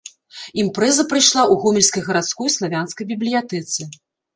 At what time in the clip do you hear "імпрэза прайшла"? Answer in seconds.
0.63-1.41